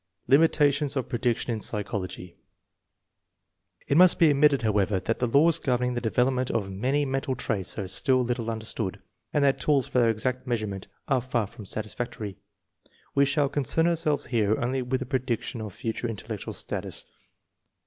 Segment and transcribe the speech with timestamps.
[0.27, 2.35] Limitations of prediction in psychology.
[3.87, 7.77] It must be admitted, however, that the laws governing the devel opmentof many mental traits
[7.77, 8.99] are still little understood,
[9.31, 12.39] and that tools for their exact measurement are far from satisfactory.
[13.13, 17.05] We shall concern ourselves here only with the prediction of future intellectual status.